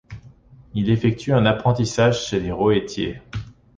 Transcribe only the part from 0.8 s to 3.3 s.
effectue un apprentissage chez les Roëttiers.